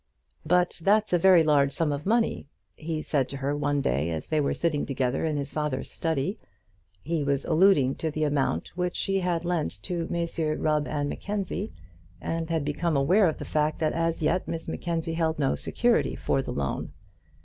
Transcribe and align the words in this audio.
"But 0.47 0.79
that's 0.81 1.13
a 1.13 1.19
very 1.19 1.43
large 1.43 1.71
sum 1.71 1.91
of 1.91 2.07
money?" 2.07 2.47
he 2.75 3.03
said 3.03 3.29
to 3.29 3.37
her 3.37 3.55
one 3.55 3.81
day 3.81 4.09
as 4.09 4.29
they 4.29 4.41
were 4.41 4.55
sitting 4.55 4.83
together 4.83 5.25
in 5.27 5.37
his 5.37 5.51
father's 5.51 5.91
study. 5.91 6.39
He 7.03 7.23
was 7.23 7.45
alluding 7.45 7.93
to 7.97 8.09
the 8.09 8.23
amount 8.23 8.69
which 8.69 8.95
she 8.95 9.19
had 9.19 9.45
lent 9.45 9.73
to 9.83 10.07
Messrs 10.09 10.57
Rubb 10.57 10.87
and 10.87 11.07
Mackenzie, 11.07 11.71
and 12.19 12.49
had 12.49 12.65
become 12.65 12.97
aware 12.97 13.27
of 13.27 13.37
the 13.37 13.45
fact 13.45 13.77
that 13.77 13.93
as 13.93 14.23
yet 14.23 14.47
Miss 14.47 14.67
Mackenzie 14.67 15.13
held 15.13 15.37
no 15.37 15.53
security 15.53 16.15
for 16.15 16.41
the 16.41 16.51
loan. 16.51 16.93